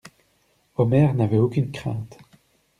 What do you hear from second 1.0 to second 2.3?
n'avait aucune crainte.